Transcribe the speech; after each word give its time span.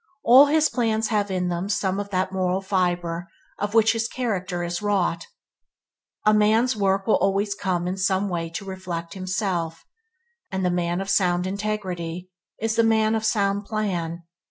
All 0.23 0.47
his 0.47 0.67
plans 0.67 1.09
have 1.09 1.29
in 1.29 1.49
them 1.49 1.69
some 1.69 1.99
of 1.99 2.09
that 2.09 2.31
moral 2.31 2.59
fiber 2.59 3.27
of 3.59 3.75
which 3.75 3.93
his 3.93 4.07
character 4.07 4.63
is 4.63 4.81
wrought. 4.81 5.27
A 6.25 6.33
man's 6.33 6.75
work 6.75 7.05
will 7.05 7.17
always 7.17 7.55
in 7.63 7.97
some 7.97 8.27
way 8.27 8.51
reflect 8.63 9.13
himself, 9.13 9.85
and 10.51 10.65
the 10.65 10.71
man 10.71 11.01
of 11.01 11.09
sound 11.11 11.45
integrity 11.45 12.31
is 12.59 12.77
the 12.77 12.83
man 12.83 13.13
of 13.13 13.23
sound 13.23 13.65
plan. 13.65 14.23